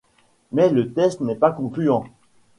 Mais 0.51 0.69
le 0.71 0.93
test 0.93 1.21
n'est 1.21 1.35
pas 1.35 1.51
concluant. 1.51 2.05